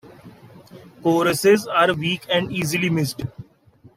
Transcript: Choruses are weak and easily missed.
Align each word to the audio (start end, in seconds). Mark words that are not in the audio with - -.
Choruses 1.03 1.67
are 1.67 1.93
weak 1.93 2.25
and 2.27 2.51
easily 2.51 2.89
missed. 2.89 3.21